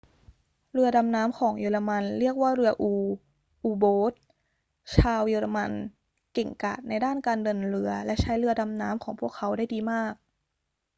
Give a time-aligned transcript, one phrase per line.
[0.71, 2.93] เรือดำน้ำของเยอรมันเรียกว่าเรืออู
[3.69, 4.13] u-boat
[4.95, 5.71] ชาวเยอรมัน
[6.33, 10.13] เก่งกาจในด้านการเดินเรือและใช้เรือดำน้ำของพวกเขาได้ดีมาก